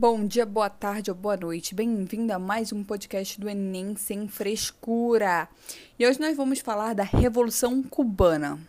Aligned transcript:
Bom 0.00 0.24
dia, 0.24 0.46
boa 0.46 0.70
tarde 0.70 1.10
ou 1.10 1.16
boa 1.16 1.36
noite. 1.36 1.74
Bem-vindo 1.74 2.32
a 2.32 2.38
mais 2.38 2.72
um 2.72 2.84
podcast 2.84 3.40
do 3.40 3.48
Enem 3.48 3.96
Sem 3.96 4.28
Frescura. 4.28 5.48
E 5.98 6.06
hoje 6.06 6.20
nós 6.20 6.36
vamos 6.36 6.60
falar 6.60 6.94
da 6.94 7.02
Revolução 7.02 7.82
Cubana. 7.82 8.60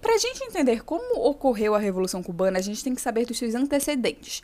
Para 0.00 0.16
a 0.16 0.18
gente 0.18 0.42
entender 0.42 0.82
como 0.82 1.24
ocorreu 1.24 1.76
a 1.76 1.78
Revolução 1.78 2.20
Cubana, 2.20 2.58
a 2.58 2.60
gente 2.60 2.82
tem 2.82 2.96
que 2.96 3.00
saber 3.00 3.26
dos 3.26 3.38
seus 3.38 3.54
antecedentes. 3.54 4.42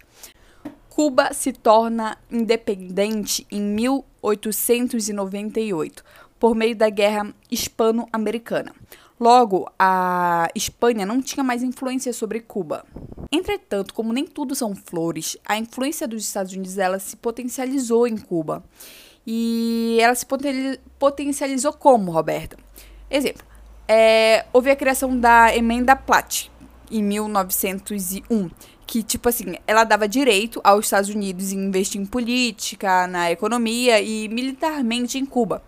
Cuba 0.89 1.35
se 1.35 1.53
torna 1.53 2.17
independente 2.31 3.45
em 3.51 3.61
1898, 3.61 6.05
por 6.39 6.55
meio 6.55 6.77
da 6.77 6.89
Guerra 6.89 7.35
Hispano-Americana. 7.51 8.73
Logo, 9.21 9.69
a 9.79 10.49
Espanha 10.55 11.05
não 11.05 11.21
tinha 11.21 11.43
mais 11.43 11.63
influência 11.63 12.13
sobre 12.13 12.41
Cuba. 12.41 12.85
Entretanto, 13.33 13.93
como 13.93 14.13
nem 14.13 14.25
tudo 14.25 14.55
são 14.55 14.75
flores, 14.75 15.37
a 15.45 15.59
influência 15.59 16.07
dos 16.07 16.23
Estados 16.23 16.53
Unidos 16.53 16.79
ela 16.79 16.99
se 16.99 17.17
potencializou 17.17 18.07
em 18.07 18.17
Cuba. 18.17 18.63
E 19.27 19.99
ela 20.01 20.15
se 20.15 20.25
potencializou 20.99 21.73
como, 21.73 22.13
Roberta? 22.13 22.57
Exemplo, 23.11 23.45
é, 23.87 24.47
houve 24.53 24.71
a 24.71 24.77
criação 24.77 25.19
da 25.19 25.55
Emenda 25.55 25.97
Platt, 25.97 26.51
em 26.91 27.03
1901, 27.03 28.51
que, 28.87 29.03
tipo 29.03 29.29
assim, 29.29 29.57
ela 29.67 29.85
dava 29.85 30.09
direito 30.09 30.61
aos 30.65 30.87
Estados 30.87 31.11
Unidos 31.11 31.53
em 31.53 31.59
investir 31.59 32.01
em 32.01 32.07
política, 32.07 33.07
na 33.07 33.31
economia 33.31 34.01
e 34.01 34.29
militarmente 34.29 35.19
em 35.19 35.27
Cuba. 35.27 35.63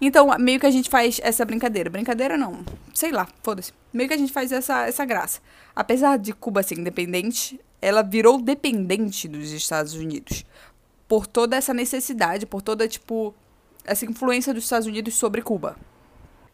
Então, 0.00 0.28
meio 0.38 0.60
que 0.60 0.66
a 0.66 0.70
gente 0.70 0.88
faz 0.88 1.20
essa 1.22 1.44
brincadeira. 1.44 1.90
Brincadeira 1.90 2.36
não, 2.36 2.64
sei 2.94 3.10
lá, 3.10 3.28
foda-se. 3.42 3.72
Meio 3.92 4.08
que 4.08 4.14
a 4.14 4.18
gente 4.18 4.32
faz 4.32 4.52
essa, 4.52 4.86
essa 4.86 5.04
graça. 5.04 5.40
Apesar 5.74 6.18
de 6.18 6.32
Cuba 6.32 6.62
ser 6.62 6.78
independente, 6.78 7.60
ela 7.82 8.02
virou 8.02 8.40
dependente 8.40 9.26
dos 9.26 9.50
Estados 9.50 9.94
Unidos. 9.94 10.44
Por 11.08 11.26
toda 11.26 11.56
essa 11.56 11.74
necessidade, 11.74 12.46
por 12.46 12.62
toda, 12.62 12.86
tipo, 12.86 13.34
essa 13.84 14.04
influência 14.04 14.54
dos 14.54 14.64
Estados 14.64 14.86
Unidos 14.86 15.14
sobre 15.14 15.42
Cuba. 15.42 15.76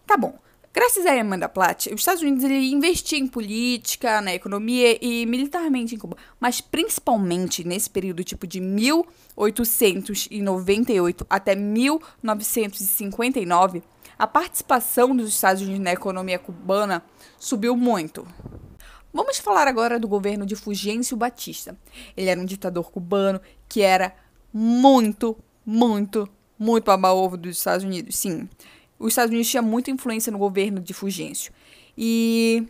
Tá 0.07 0.17
bom. 0.17 0.39
Graças 0.77 1.07
a 1.07 1.21
Amanda 1.21 1.49
Platt, 1.49 1.87
os 1.95 2.01
Estados 2.01 2.21
Unidos 2.21 2.43
ele 2.43 2.73
investia 2.73 3.17
em 3.17 3.29
política, 3.29 4.21
na 4.21 4.35
economia 4.35 4.99
e 5.01 5.25
militarmente 5.25 5.95
em 5.95 5.99
Cuba, 5.99 6.17
mas 6.41 6.61
principalmente 6.61 7.63
nesse 7.63 7.89
período 7.89 8.25
tipo 8.25 8.45
de 8.45 8.61
1898 8.61 11.25
até 11.31 11.55
1959, 11.55 13.85
a 14.19 14.27
participação 14.27 15.15
dos 15.15 15.29
Estados 15.29 15.63
Unidos 15.63 15.79
na 15.79 15.93
economia 15.93 16.41
cubana 16.41 17.05
subiu 17.39 17.77
muito. 17.77 18.27
Vamos 19.13 19.39
falar 19.39 19.69
agora 19.69 20.01
do 20.01 20.09
governo 20.09 20.45
de 20.45 20.57
Fulgêncio 20.57 21.17
Batista. 21.17 21.79
Ele 22.17 22.31
era 22.31 22.41
um 22.41 22.45
ditador 22.45 22.91
cubano 22.91 23.41
que 23.69 23.81
era 23.81 24.13
muito, 24.53 25.37
muito, 25.65 26.29
muito 26.59 26.87
baba-ovo 26.87 27.37
dos 27.37 27.59
Estados 27.59 27.85
Unidos. 27.85 28.17
Sim, 28.17 28.49
os 28.99 29.13
Estados 29.13 29.31
Unidos 29.31 29.51
tinham 29.51 29.65
muita 29.65 29.91
influência 29.91 30.31
no 30.31 30.39
governo 30.39 30.81
de 30.81 30.93
Fulgêncio. 30.95 31.53
E 31.97 32.67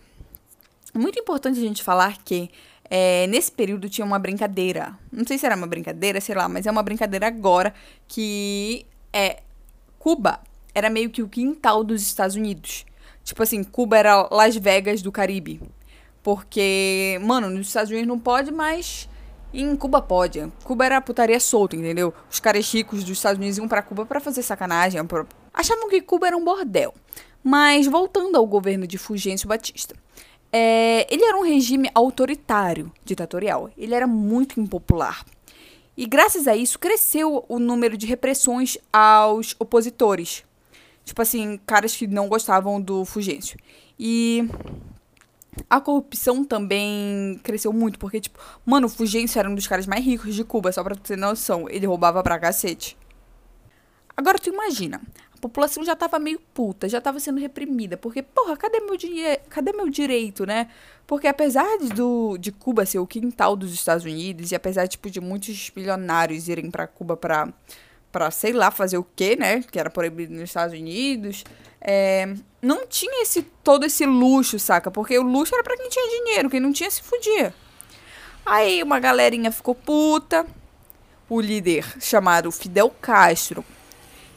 muito 0.95 1.19
importante 1.19 1.59
a 1.59 1.63
gente 1.63 1.83
falar 1.83 2.19
que 2.23 2.51
é, 2.89 3.27
nesse 3.27 3.51
período 3.51 3.89
tinha 3.89 4.05
uma 4.05 4.19
brincadeira. 4.19 4.99
Não 5.11 5.27
sei 5.27 5.39
se 5.39 5.47
era 5.47 5.57
uma 5.57 5.67
brincadeira, 5.67 6.21
sei 6.21 6.35
lá, 6.35 6.49
mas 6.49 6.67
é 6.67 6.71
uma 6.71 6.83
brincadeira 6.83 7.27
agora 7.27 7.75
que 8.07 8.87
é 9.13 9.43
Cuba 9.99 10.41
era 10.75 10.91
meio 10.91 11.09
que 11.09 11.23
o 11.23 11.29
quintal 11.29 11.85
dos 11.85 12.03
Estados 12.03 12.37
Unidos. 12.37 12.85
Tipo 13.23 13.43
assim, 13.43 13.63
Cuba 13.63 13.97
era 13.97 14.29
Las 14.31 14.57
Vegas 14.57 15.01
do 15.01 15.11
Caribe. 15.11 15.61
Porque, 16.23 17.19
mano, 17.23 17.49
nos 17.49 17.69
Estados 17.69 17.91
Unidos 17.91 18.09
não 18.09 18.19
pode, 18.19 18.51
mas 18.51 19.09
em 19.53 19.75
Cuba 19.77 20.03
pode. 20.03 20.53
Cuba 20.65 20.85
era 20.85 21.01
putaria 21.01 21.39
solta, 21.39 21.77
entendeu? 21.77 22.13
Os 22.31 22.41
caras 22.41 22.71
ricos 22.73 23.05
dos 23.05 23.17
Estados 23.17 23.39
Unidos 23.39 23.59
iam 23.59 23.69
para 23.69 23.83
Cuba 23.83 24.05
para 24.05 24.21
fazer 24.21 24.43
sacanagem, 24.43 25.01
achavam 25.55 25.89
que 25.89 26.03
Cuba 26.03 26.27
era 26.27 26.37
um 26.37 26.45
bordel. 26.45 26.93
Mas 27.43 27.87
voltando 27.87 28.37
ao 28.37 28.47
governo 28.47 28.87
de 28.87 28.99
Fulgêncio 28.99 29.49
Batista, 29.49 29.95
é, 30.53 31.07
ele 31.13 31.25
era 31.25 31.37
um 31.37 31.43
regime 31.43 31.91
autoritário, 31.95 32.93
ditatorial. 33.05 33.71
Ele 33.77 33.95
era 33.95 34.07
muito 34.07 34.61
impopular. 34.61 35.25
E 35.97 36.07
graças 36.07 36.49
a 36.49 36.57
isso 36.57 36.79
cresceu 36.79 37.45
o 37.49 37.59
número 37.59 37.97
de 37.97 38.07
repressões 38.07 38.77
aos 38.93 39.55
opositores. 39.59 40.45
Tipo 41.05 41.23
assim, 41.23 41.61
caras 41.67 41.95
que 41.95 42.07
não 42.07 42.29
gostavam 42.29 42.81
do 42.81 43.05
Fulgêncio. 43.05 43.59
E 43.99 44.49
a 45.69 45.81
corrupção 45.81 46.45
também 46.45 47.39
cresceu 47.43 47.73
muito, 47.73 47.99
porque, 47.99 48.21
tipo, 48.21 48.39
mano, 48.65 48.87
o 48.87 48.91
Fulgêncio 48.91 49.39
era 49.39 49.49
um 49.49 49.55
dos 49.55 49.67
caras 49.67 49.87
mais 49.87 50.05
ricos 50.05 50.35
de 50.35 50.43
Cuba, 50.43 50.73
só 50.73 50.83
pra 50.83 50.95
tu 50.95 51.03
ter 51.03 51.17
noção. 51.17 51.69
Ele 51.69 51.87
roubava 51.87 52.23
pra 52.23 52.39
cacete. 52.39 52.97
Agora 54.17 54.39
tu 54.39 54.49
imagina, 54.49 55.01
população 55.45 55.85
já 55.85 55.95
tava 55.95 56.19
meio 56.19 56.41
puta, 56.55 56.89
já 56.89 57.03
tava 57.03 57.21
sendo 57.21 57.39
reprimida, 57.39 57.99
porque, 57.99 58.23
porra, 58.23 58.57
cadê 58.57 58.81
meu 58.81 58.97
dinheiro, 58.97 59.43
cadê 59.51 59.73
meu 59.73 59.91
direito, 59.91 60.47
né? 60.47 60.69
Porque 61.07 61.27
apesar 61.27 61.77
de, 61.77 61.91
do, 61.91 62.39
de 62.39 62.51
Cuba 62.51 62.87
ser 62.87 62.99
o 62.99 63.07
quintal 63.07 63.55
dos 63.55 63.75
Estados 63.75 64.07
Unidos, 64.07 64.53
e 64.53 64.55
apesar, 64.55 64.89
tipo, 64.89 65.11
de 65.11 65.21
muitos 65.21 65.71
milionários 65.77 66.49
irem 66.49 66.71
para 66.71 66.87
Cuba 66.87 67.15
pra, 67.15 67.53
pra, 68.11 68.31
sei 68.31 68.55
lá, 68.55 68.71
fazer 68.71 68.97
o 68.97 69.05
quê, 69.05 69.37
né? 69.37 69.63
Que 69.71 69.79
era 69.79 69.91
proibido 69.91 70.33
nos 70.33 70.45
Estados 70.45 70.75
Unidos, 70.75 71.45
é, 71.79 72.35
não 72.63 72.87
tinha 72.87 73.23
esse 73.23 73.43
todo 73.43 73.85
esse 73.85 74.07
luxo, 74.07 74.59
saca? 74.59 74.91
Porque 74.91 75.19
o 75.19 75.23
luxo 75.23 75.55
era 75.55 75.63
para 75.63 75.77
quem 75.77 75.91
tinha 75.91 76.09
dinheiro, 76.09 76.49
quem 76.49 76.61
não 76.61 76.73
tinha 76.73 76.91
se 76.91 77.03
fudia. 77.03 77.55
Aí 78.47 78.83
uma 78.83 78.99
galerinha 78.99 79.53
ficou 79.53 79.75
puta, 79.75 80.47
o 81.29 81.39
líder 81.39 81.85
chamado 82.01 82.51
Fidel 82.51 82.89
Castro 82.89 83.63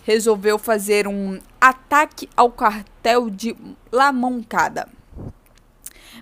resolveu 0.08 0.58
fazer 0.58 1.06
um 1.06 1.38
ataque 1.60 2.30
ao 2.34 2.50
quartel 2.50 3.30
de 3.30 3.54
La 3.92 4.14
Moncada. 4.14 4.88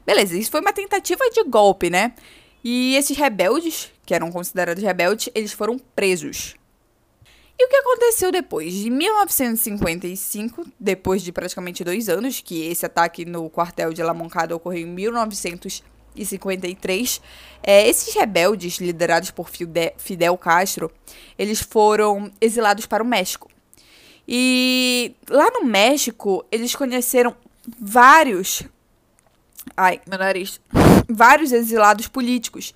Beleza, 0.04 0.36
isso 0.36 0.50
foi 0.50 0.60
uma 0.60 0.74
tentativa 0.74 1.24
de 1.30 1.44
golpe, 1.44 1.92
né? 1.92 2.16
E 2.64 2.96
esses 2.96 3.16
rebeldes, 3.16 3.92
que 4.04 4.16
eram 4.16 4.32
considerados 4.32 4.84
rebeldes, 4.84 5.30
eles 5.36 5.54
foram 5.54 5.78
presos. 5.96 6.56
E 7.60 7.64
o 7.64 7.70
que 7.70 7.76
aconteceu 7.76 8.32
depois? 8.32 8.74
De 8.74 8.90
1955, 8.90 10.66
depois 10.80 11.22
de 11.22 11.32
praticamente 11.32 11.84
dois 11.84 12.10
anos, 12.10 12.42
que 12.42 12.66
esse 12.66 12.88
ataque 12.88 13.24
no 13.24 13.48
quartel 13.52 13.94
de 13.94 14.02
La 14.02 14.16
Moncada 14.16 14.56
ocorreu 14.56 14.82
em 14.82 14.88
1953, 14.88 17.22
é, 17.62 17.88
esses 17.88 18.16
rebeldes, 18.16 18.80
liderados 18.80 19.30
por 19.30 19.48
Fidel 19.48 20.38
Castro, 20.40 20.92
eles 21.38 21.62
foram 21.62 22.32
exilados 22.42 22.88
para 22.88 23.04
o 23.04 23.08
México. 23.08 23.54
E 24.28 25.16
lá 25.30 25.50
no 25.52 25.66
México, 25.66 26.46
eles 26.52 26.76
conheceram 26.76 27.36
vários. 27.80 28.64
Ai, 29.76 30.02
meu 30.08 30.18
nariz. 30.18 30.60
Vários 31.08 31.52
exilados 31.52 32.08
políticos. 32.08 32.74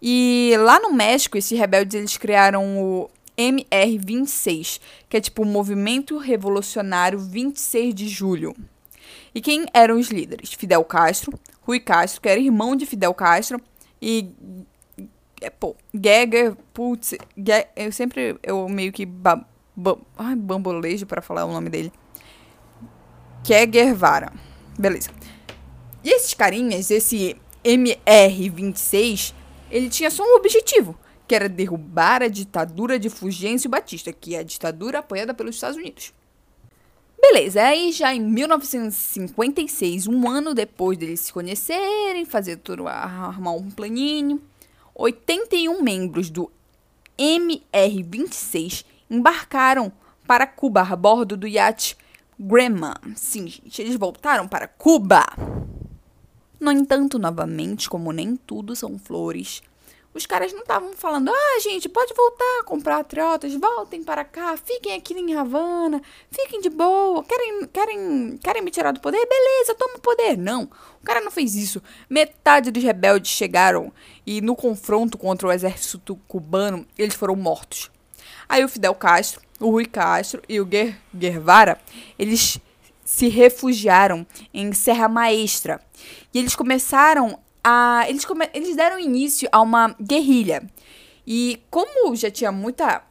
E 0.00 0.54
lá 0.58 0.78
no 0.80 0.92
México, 0.92 1.36
esses 1.36 1.58
rebeldes 1.58 1.94
eles 1.94 2.16
criaram 2.16 2.78
o 2.78 3.10
MR26, 3.36 4.80
que 5.08 5.16
é 5.16 5.20
tipo 5.20 5.42
o 5.42 5.46
Movimento 5.46 6.18
Revolucionário 6.18 7.18
26 7.18 7.94
de 7.94 8.08
Julho. 8.08 8.54
E 9.34 9.40
quem 9.40 9.66
eram 9.72 9.98
os 9.98 10.08
líderes? 10.08 10.52
Fidel 10.52 10.84
Castro, 10.84 11.38
Rui 11.60 11.80
Castro, 11.80 12.20
que 12.20 12.28
era 12.28 12.40
irmão 12.40 12.74
de 12.74 12.86
Fidel 12.86 13.14
Castro, 13.14 13.60
e 14.00 14.30
é, 15.40 15.50
pô, 15.50 15.76
Gega, 15.94 16.56
putz, 16.72 17.14
eu 17.76 17.92
sempre 17.92 18.36
eu 18.42 18.68
meio 18.68 18.92
que 18.92 19.06
ai, 20.16 20.34
bambolejo 20.34 21.06
para 21.06 21.22
falar 21.22 21.44
o 21.44 21.52
nome 21.52 21.70
dele. 21.70 21.92
Que 23.44 23.54
é 23.54 23.64
Guevara. 23.66 24.32
Beleza. 24.78 25.10
E 26.02 26.10
esses 26.10 26.34
carinhas, 26.34 26.90
esse 26.90 27.36
MR26, 27.64 29.34
ele 29.70 29.88
tinha 29.88 30.10
só 30.10 30.22
um 30.22 30.36
objetivo, 30.36 30.98
que 31.26 31.34
era 31.34 31.48
derrubar 31.48 32.22
a 32.22 32.28
ditadura 32.28 32.98
de 32.98 33.10
Fulgêncio 33.10 33.68
Batista, 33.68 34.12
que 34.12 34.34
é 34.34 34.38
a 34.38 34.42
ditadura 34.42 35.00
apoiada 35.00 35.34
pelos 35.34 35.56
Estados 35.56 35.76
Unidos. 35.76 36.12
Beleza, 37.20 37.62
aí 37.62 37.90
já 37.90 38.14
em 38.14 38.20
1956, 38.20 40.06
um 40.06 40.28
ano 40.28 40.54
depois 40.54 40.96
deles 40.96 41.20
se 41.20 41.32
conhecerem, 41.32 42.24
fazer 42.24 42.58
tudo, 42.58 42.86
armar 42.86 43.54
um 43.54 43.70
planinho, 43.70 44.40
81 44.94 45.82
membros 45.82 46.30
do 46.30 46.50
MR26 47.18 48.84
embarcaram 49.10 49.92
para 50.26 50.46
Cuba 50.46 50.82
a 50.82 50.96
bordo 50.96 51.36
do 51.36 51.46
iate 51.46 51.96
Graham. 52.38 52.94
Sim, 53.16 53.46
gente, 53.46 53.82
eles 53.82 53.96
voltaram 53.96 54.46
para 54.46 54.68
Cuba. 54.68 55.24
No 56.60 56.72
entanto, 56.72 57.18
novamente, 57.18 57.88
como 57.88 58.12
nem 58.12 58.36
tudo 58.36 58.74
são 58.74 58.98
flores, 58.98 59.62
os 60.18 60.26
caras 60.26 60.52
não 60.52 60.62
estavam 60.62 60.92
falando, 60.94 61.30
ah, 61.30 61.60
gente, 61.62 61.88
pode 61.88 62.12
voltar 62.12 62.60
a 62.60 62.64
comprar 62.64 62.98
patriotas, 62.98 63.54
voltem 63.54 64.02
para 64.02 64.24
cá, 64.24 64.56
fiquem 64.56 64.94
aqui 64.94 65.14
em 65.14 65.34
Havana, 65.36 66.02
fiquem 66.30 66.60
de 66.60 66.68
boa, 66.68 67.22
querem, 67.22 67.66
querem, 67.68 68.36
querem 68.38 68.62
me 68.62 68.70
tirar 68.70 68.92
do 68.92 69.00
poder? 69.00 69.24
Beleza, 69.24 69.74
toma 69.74 69.96
o 69.96 70.00
poder. 70.00 70.36
Não, 70.36 70.64
o 71.00 71.04
cara 71.04 71.20
não 71.20 71.30
fez 71.30 71.54
isso. 71.54 71.80
Metade 72.10 72.70
dos 72.70 72.82
rebeldes 72.82 73.30
chegaram 73.30 73.92
e 74.26 74.40
no 74.40 74.56
confronto 74.56 75.16
contra 75.16 75.46
o 75.46 75.52
exército 75.52 76.16
cubano, 76.26 76.86
eles 76.98 77.14
foram 77.14 77.36
mortos. 77.36 77.90
Aí 78.48 78.64
o 78.64 78.68
Fidel 78.68 78.94
Castro, 78.94 79.40
o 79.60 79.70
Rui 79.70 79.84
Castro 79.84 80.42
e 80.48 80.60
o 80.60 80.64
Guer 80.64 80.98
Guevara, 81.14 81.78
eles 82.18 82.58
se 83.04 83.28
refugiaram 83.28 84.26
em 84.52 84.72
Serra 84.72 85.08
Maestra. 85.08 85.80
E 86.32 86.38
eles 86.38 86.54
começaram 86.54 87.38
a. 87.62 88.04
Eles, 88.08 88.24
come, 88.24 88.48
eles 88.54 88.76
deram 88.76 88.98
início 88.98 89.48
a 89.50 89.60
uma 89.60 89.94
guerrilha. 90.00 90.62
E 91.26 91.62
como 91.70 92.14
já 92.16 92.30
tinha 92.30 92.50
muita 92.52 93.02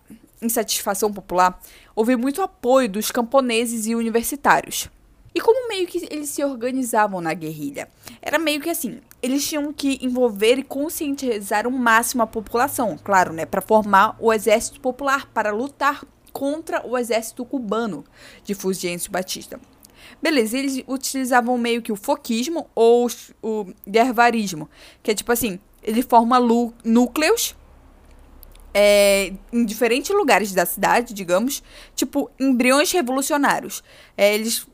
insatisfação 0.41 1.11
popular, 1.11 1.59
houve 1.95 2.15
muito 2.15 2.41
apoio 2.41 2.89
dos 2.89 3.11
camponeses 3.11 3.85
e 3.85 3.95
universitários. 3.95 4.89
E 5.33 5.41
como 5.41 5.67
meio 5.67 5.85
que 5.87 6.07
eles 6.09 6.29
se 6.29 6.43
organizavam 6.43 7.21
na 7.21 7.33
guerrilha? 7.33 7.87
Era 8.21 8.39
meio 8.39 8.59
que 8.59 8.69
assim, 8.69 8.99
eles 9.21 9.47
tinham 9.47 9.73
que 9.73 9.99
envolver 10.01 10.57
e 10.57 10.63
conscientizar 10.63 11.67
o 11.67 11.71
máximo 11.71 12.23
a 12.23 12.27
população, 12.27 12.97
claro, 13.03 13.33
né, 13.33 13.45
para 13.45 13.61
formar 13.61 14.15
o 14.19 14.31
exército 14.31 14.79
popular 14.79 15.27
para 15.33 15.51
lutar 15.51 16.03
contra 16.31 16.85
o 16.85 16.97
exército 16.97 17.43
cubano 17.43 18.05
de 18.43 18.53
Fulgêncio 18.53 19.11
Batista. 19.11 19.59
Beleza, 20.21 20.57
eles 20.57 20.83
utilizavam 20.87 21.57
meio 21.57 21.81
que 21.81 21.91
o 21.91 21.95
foquismo 21.95 22.69
ou 22.75 23.07
o 23.41 23.65
guervarismo, 23.87 24.69
que 25.01 25.11
é 25.11 25.15
tipo 25.15 25.31
assim, 25.31 25.59
ele 25.83 26.01
forma 26.01 26.37
núcleos 26.83 27.55
é, 28.73 29.33
em 29.51 29.65
diferentes 29.65 30.11
lugares 30.11 30.53
da 30.53 30.65
cidade, 30.65 31.13
digamos, 31.13 31.63
tipo 31.95 32.29
embriões 32.39 32.91
revolucionários. 32.91 33.83
É, 34.15 34.35
eles 34.35 34.67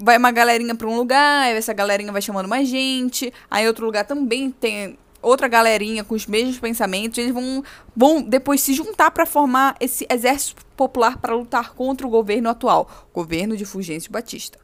vai 0.00 0.16
uma 0.16 0.32
galerinha 0.32 0.74
para 0.74 0.88
um 0.88 0.96
lugar, 0.96 1.54
essa 1.54 1.72
galerinha 1.72 2.10
vai 2.10 2.22
chamando 2.22 2.48
mais 2.48 2.68
gente, 2.68 3.32
aí 3.50 3.66
outro 3.66 3.84
lugar 3.84 4.04
também 4.04 4.50
tem 4.50 4.98
outra 5.22 5.46
galerinha 5.46 6.02
com 6.02 6.14
os 6.14 6.26
mesmos 6.26 6.58
pensamentos, 6.58 7.18
eles 7.18 7.32
vão, 7.32 7.62
vão 7.94 8.22
depois 8.22 8.62
se 8.62 8.72
juntar 8.72 9.10
para 9.10 9.26
formar 9.26 9.76
esse 9.78 10.06
exército 10.10 10.64
popular 10.74 11.18
para 11.18 11.34
lutar 11.34 11.74
contra 11.74 12.06
o 12.06 12.10
governo 12.10 12.48
atual, 12.48 12.88
o 13.12 13.14
governo 13.14 13.56
de 13.56 13.66
Fulgêncio 13.66 14.10
Batista. 14.10 14.58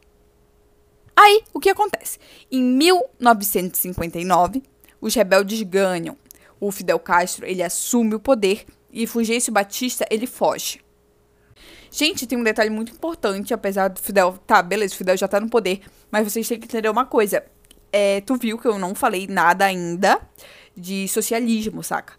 Aí, 1.15 1.43
o 1.53 1.59
que 1.59 1.69
acontece? 1.69 2.19
Em 2.51 2.61
1959, 2.61 4.63
os 4.99 5.15
rebeldes 5.15 5.61
ganham. 5.63 6.17
O 6.59 6.71
Fidel 6.71 6.99
Castro, 6.99 7.45
ele 7.45 7.61
assume 7.61 8.15
o 8.15 8.19
poder 8.19 8.65
e 8.91 9.05
Fulgêncio 9.05 9.53
Batista, 9.53 10.07
ele 10.09 10.25
foge. 10.25 10.81
Gente, 11.97 12.27
tem 12.27 12.37
um 12.37 12.43
detalhe 12.43 12.69
muito 12.69 12.91
importante, 12.91 13.55
apesar 13.55 13.87
do 13.87 13.99
Fidel... 13.99 14.37
Tá, 14.45 14.61
beleza, 14.61 14.93
o 14.93 14.97
Fidel 14.97 15.17
já 15.17 15.27
tá 15.27 15.39
no 15.39 15.49
poder, 15.49 15.81
mas 16.11 16.31
vocês 16.31 16.47
têm 16.47 16.59
que 16.59 16.65
entender 16.65 16.89
uma 16.89 17.07
coisa. 17.07 17.43
É, 17.91 18.21
tu 18.21 18.35
viu 18.35 18.59
que 18.59 18.67
eu 18.67 18.77
não 18.77 18.93
falei 18.93 19.25
nada 19.25 19.65
ainda 19.65 20.21
de 20.75 21.07
socialismo, 21.07 21.81
saca? 21.81 22.13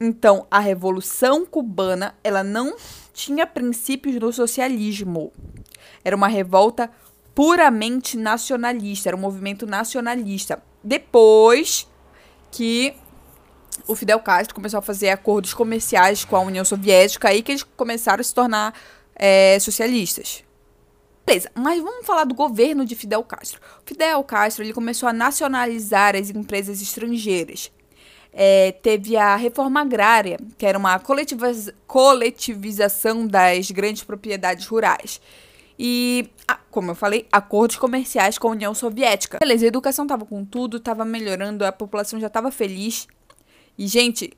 Então, 0.00 0.46
a 0.50 0.58
Revolução 0.58 1.44
Cubana, 1.44 2.14
ela 2.24 2.42
não 2.42 2.78
tinha 3.12 3.46
princípios 3.46 4.18
do 4.18 4.32
socialismo. 4.32 5.34
Era 6.02 6.16
uma 6.16 6.28
revolta 6.28 6.90
puramente 7.34 8.16
nacionalista, 8.16 9.10
era 9.10 9.16
um 9.18 9.20
movimento 9.20 9.66
nacionalista. 9.66 10.62
Depois 10.82 11.86
que 12.50 12.94
o 13.86 13.94
Fidel 13.94 14.20
Castro 14.20 14.54
começou 14.54 14.78
a 14.78 14.82
fazer 14.82 15.10
acordos 15.10 15.54
comerciais 15.54 16.24
com 16.24 16.36
a 16.36 16.40
União 16.40 16.64
Soviética, 16.64 17.28
aí 17.28 17.42
que 17.42 17.52
eles 17.52 17.62
começaram 17.62 18.20
a 18.20 18.24
se 18.24 18.34
tornar 18.34 18.74
é, 19.14 19.58
socialistas. 19.60 20.44
Beleza, 21.26 21.50
mas 21.54 21.82
vamos 21.82 22.06
falar 22.06 22.24
do 22.24 22.34
governo 22.34 22.86
de 22.86 22.94
Fidel 22.94 23.22
Castro. 23.22 23.60
Fidel 23.84 24.24
Castro 24.24 24.64
ele 24.64 24.72
começou 24.72 25.08
a 25.08 25.12
nacionalizar 25.12 26.16
as 26.16 26.30
empresas 26.30 26.80
estrangeiras. 26.80 27.70
É, 28.32 28.72
teve 28.72 29.16
a 29.16 29.36
reforma 29.36 29.82
agrária, 29.82 30.38
que 30.56 30.64
era 30.64 30.78
uma 30.78 30.98
coletivização 31.86 33.26
das 33.26 33.70
grandes 33.70 34.04
propriedades 34.04 34.66
rurais. 34.66 35.20
E, 35.78 36.30
como 36.70 36.90
eu 36.90 36.94
falei, 36.94 37.26
acordos 37.30 37.76
comerciais 37.76 38.38
com 38.38 38.48
a 38.48 38.52
União 38.52 38.74
Soviética. 38.74 39.38
Beleza, 39.38 39.66
a 39.66 39.68
educação 39.68 40.06
tava 40.06 40.24
com 40.24 40.44
tudo, 40.44 40.80
tava 40.80 41.04
melhorando, 41.04 41.64
a 41.64 41.70
população 41.70 42.18
já 42.18 42.28
tava 42.30 42.50
feliz. 42.50 43.06
E, 43.78 43.86
gente, 43.86 44.32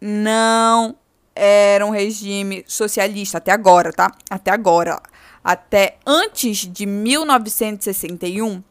não 0.00 0.96
era 1.34 1.84
um 1.86 1.90
regime 1.90 2.64
socialista 2.66 3.38
até 3.38 3.50
agora, 3.50 3.92
tá? 3.92 4.12
Até 4.30 4.50
agora. 4.50 5.00
Até 5.42 5.96
antes 6.06 6.58
de 6.58 6.86
1961, 6.86 8.62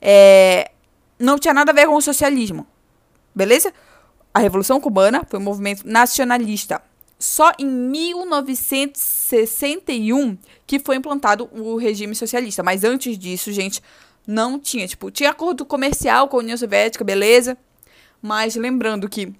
é, 0.00 0.70
não 1.18 1.38
tinha 1.38 1.54
nada 1.54 1.70
a 1.70 1.74
ver 1.74 1.86
com 1.86 1.94
o 1.94 2.02
socialismo. 2.02 2.66
Beleza? 3.34 3.72
A 4.32 4.38
Revolução 4.38 4.80
Cubana 4.80 5.26
foi 5.28 5.38
um 5.38 5.42
movimento 5.42 5.86
nacionalista 5.88 6.82
só 7.18 7.52
em 7.58 7.66
1961 7.66 10.38
que 10.66 10.78
foi 10.78 10.96
implantado 10.96 11.48
o 11.52 11.76
regime 11.76 12.14
socialista. 12.14 12.62
Mas 12.62 12.84
antes 12.84 13.18
disso, 13.18 13.52
gente, 13.52 13.82
não 14.26 14.58
tinha. 14.58 14.86
Tipo, 14.86 15.10
tinha 15.10 15.30
acordo 15.30 15.64
comercial 15.64 16.28
com 16.28 16.36
a 16.36 16.40
União 16.40 16.56
Soviética, 16.56 17.04
beleza. 17.04 17.56
Mas 18.20 18.56
lembrando 18.56 19.08
que 19.08 19.32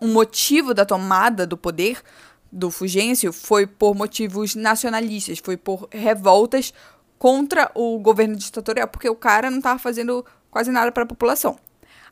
o 0.00 0.06
motivo 0.06 0.72
da 0.74 0.84
tomada 0.84 1.46
do 1.46 1.56
poder 1.56 2.02
do 2.50 2.70
Fugêncio 2.70 3.32
foi 3.32 3.66
por 3.66 3.94
motivos 3.94 4.54
nacionalistas, 4.54 5.38
foi 5.42 5.56
por 5.56 5.88
revoltas 5.90 6.74
contra 7.18 7.70
o 7.74 7.98
governo 7.98 8.36
ditatorial, 8.36 8.86
porque 8.88 9.08
o 9.08 9.16
cara 9.16 9.50
não 9.50 9.58
estava 9.58 9.78
fazendo 9.78 10.24
quase 10.50 10.70
nada 10.70 10.92
para 10.92 11.02
a 11.02 11.06
população. 11.06 11.58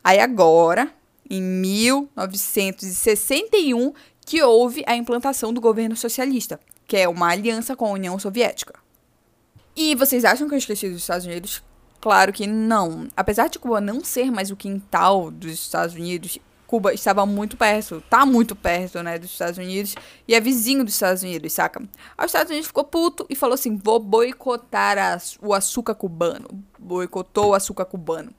Aí 0.03 0.19
agora, 0.19 0.91
em 1.29 1.41
1961, 1.41 3.93
que 4.25 4.41
houve 4.41 4.83
a 4.85 4.95
implantação 4.95 5.53
do 5.53 5.61
governo 5.61 5.95
socialista, 5.95 6.59
que 6.85 6.97
é 6.97 7.07
uma 7.07 7.29
aliança 7.29 7.73
com 7.75 7.85
a 7.85 7.91
União 7.91 8.19
Soviética. 8.19 8.73
E 9.75 9.95
vocês 9.95 10.23
acham 10.25 10.47
que 10.47 10.53
eu 10.53 10.59
esqueci 10.59 10.89
dos 10.89 11.01
Estados 11.01 11.25
Unidos? 11.25 11.63
Claro 11.99 12.31
que 12.33 12.45
não. 12.45 13.07
Apesar 13.15 13.47
de 13.47 13.57
Cuba 13.57 13.79
não 13.79 14.03
ser 14.03 14.29
mais 14.29 14.51
o 14.51 14.57
quintal 14.57 15.31
dos 15.31 15.53
Estados 15.53 15.95
Unidos, 15.95 16.37
Cuba 16.73 16.91
estava 16.91 17.23
muito 17.23 17.55
perto, 17.55 18.01
tá 18.09 18.25
muito 18.25 18.55
perto, 18.55 19.03
né, 19.03 19.19
dos 19.19 19.29
Estados 19.29 19.59
Unidos 19.59 19.93
e 20.27 20.33
é 20.33 20.41
vizinho 20.41 20.83
dos 20.83 20.95
Estados 20.95 21.21
Unidos, 21.21 21.53
saca? 21.53 21.79
Aí 22.17 22.25
os 22.25 22.31
Estados 22.31 22.49
Unidos 22.49 22.65
ficou 22.65 22.83
puto 22.83 23.27
e 23.29 23.35
falou 23.35 23.53
assim: 23.53 23.77
vou 23.77 23.99
boicotar 23.99 24.97
o 25.39 25.53
açúcar 25.53 25.93
cubano. 25.93 26.49
Boicotou 26.79 27.49
o 27.49 27.53
açúcar 27.53 27.85
cubano. 27.85 28.33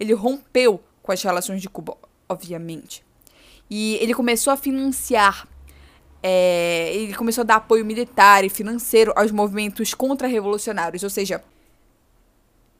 Ele 0.00 0.12
rompeu 0.14 0.82
com 1.00 1.12
as 1.12 1.22
relações 1.22 1.62
de 1.62 1.68
Cuba, 1.68 1.96
obviamente. 2.28 3.04
E 3.70 3.94
ele 4.00 4.14
começou 4.14 4.52
a 4.52 4.56
financiar, 4.56 5.46
é, 6.20 6.90
ele 6.92 7.14
começou 7.14 7.42
a 7.42 7.44
dar 7.44 7.56
apoio 7.56 7.84
militar 7.84 8.44
e 8.44 8.48
financeiro 8.48 9.12
aos 9.14 9.30
movimentos 9.30 9.94
contra-revolucionários. 9.94 11.04
Ou 11.04 11.10
seja, 11.10 11.40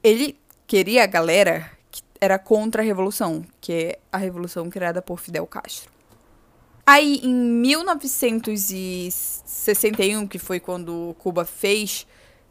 ele 0.02 0.36
queria 0.66 1.04
a 1.04 1.06
galera 1.06 1.75
era 2.26 2.38
contra 2.38 2.82
a 2.82 2.84
revolução, 2.84 3.42
que 3.60 3.72
é 3.72 3.98
a 4.12 4.18
revolução 4.18 4.68
criada 4.68 5.00
por 5.00 5.18
Fidel 5.18 5.46
Castro. 5.46 5.90
Aí, 6.84 7.20
em 7.22 7.34
1961, 7.34 10.26
que 10.26 10.38
foi 10.38 10.60
quando 10.60 11.16
Cuba 11.18 11.44
fez 11.44 12.06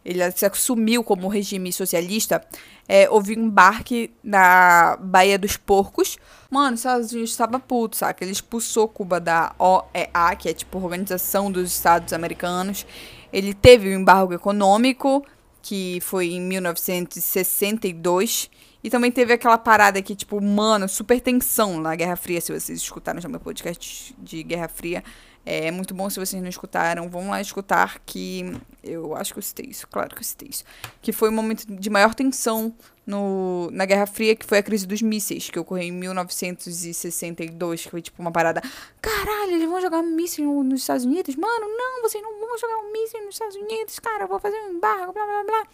ele 0.05 0.31
se 0.31 0.45
assumiu 0.45 1.03
como 1.03 1.27
regime 1.27 1.73
socialista, 1.73 2.41
é, 2.87 3.09
houve 3.09 3.35
um 3.35 3.45
embarque 3.45 4.11
na 4.23 4.95
Baía 5.01 5.39
dos 5.39 5.57
Porcos. 5.57 6.19
Mano, 6.47 6.75
os 6.75 6.81
Estados 6.81 7.11
Unidos 7.11 7.31
estava 7.31 7.59
puto, 7.59 7.97
saca? 7.97 8.23
Ele 8.23 8.31
expulsou 8.31 8.87
Cuba 8.87 9.19
da 9.19 9.55
OEA, 9.57 10.35
que 10.37 10.47
é 10.47 10.53
tipo 10.53 10.77
Organização 10.77 11.51
dos 11.51 11.71
Estados 11.71 12.13
Americanos. 12.13 12.85
Ele 13.33 13.55
teve 13.55 13.89
um 13.89 13.93
embargo 13.99 14.31
econômico, 14.31 15.25
que 15.63 15.99
foi 16.01 16.27
em 16.27 16.41
1962. 16.41 18.51
E 18.85 18.89
também 18.91 19.11
teve 19.11 19.33
aquela 19.33 19.57
parada 19.57 19.99
que, 19.99 20.13
tipo, 20.15 20.39
mano, 20.39 20.87
super 20.87 21.19
tensão 21.19 21.81
na 21.81 21.95
Guerra 21.95 22.15
Fria. 22.15 22.39
Se 22.39 22.53
vocês 22.53 22.79
escutaram 22.79 23.19
já 23.19 23.27
meu 23.27 23.39
podcast 23.39 24.13
de 24.19 24.43
Guerra 24.43 24.67
Fria, 24.67 25.03
é 25.43 25.71
muito 25.71 25.95
bom 25.95 26.07
se 26.07 26.19
vocês 26.19 26.39
não 26.39 26.47
escutaram. 26.47 27.09
Vamos 27.09 27.29
lá 27.29 27.41
escutar 27.41 27.99
que. 28.05 28.55
Eu 28.83 29.15
acho 29.15 29.33
que 29.33 29.39
eu 29.39 29.41
citei 29.41 29.65
isso, 29.71 29.87
claro 29.87 30.13
que 30.13 30.21
eu 30.21 30.23
citei 30.23 30.49
isso. 30.51 30.63
Que 31.01 31.11
foi 31.11 31.29
o 31.29 31.31
um 31.31 31.35
momento 31.35 31.65
de 31.65 31.89
maior 31.89 32.13
tensão 32.13 32.71
no, 33.07 33.71
na 33.71 33.87
Guerra 33.87 34.05
Fria, 34.05 34.35
que 34.35 34.45
foi 34.45 34.59
a 34.59 34.63
crise 34.63 34.85
dos 34.85 35.01
mísseis, 35.01 35.49
que 35.49 35.57
ocorreu 35.57 35.85
em 35.85 35.91
1962, 35.91 37.85
que 37.85 37.89
foi 37.89 38.03
tipo 38.03 38.21
uma 38.21 38.31
parada. 38.31 38.61
Caralho, 39.01 39.53
eles 39.53 39.67
vão 39.67 39.81
jogar 39.81 39.97
um 39.97 40.15
míssil 40.15 40.63
nos 40.63 40.81
Estados 40.81 41.05
Unidos? 41.05 41.35
Mano, 41.35 41.65
não, 41.75 42.03
vocês 42.03 42.23
não 42.23 42.39
vão 42.39 42.55
jogar 42.59 42.77
um 42.77 42.85
nos 43.25 43.33
Estados 43.33 43.55
Unidos, 43.55 43.97
cara, 43.97 44.25
eu 44.25 44.27
vou 44.27 44.39
fazer 44.39 44.57
um 44.57 44.73
embargo, 44.73 45.11
blá 45.11 45.25
blá 45.25 45.43
blá. 45.43 45.67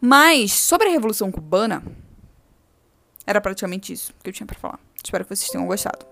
Mas, 0.00 0.52
sobre 0.52 0.86
a 0.86 0.92
Revolução 0.92 1.32
Cubana, 1.32 1.82
era 3.28 3.42
praticamente 3.42 3.92
isso 3.92 4.14
que 4.22 4.30
eu 4.30 4.32
tinha 4.32 4.46
para 4.46 4.58
falar. 4.58 4.80
Espero 5.04 5.22
que 5.22 5.36
vocês 5.36 5.50
tenham 5.50 5.66
gostado. 5.66 6.06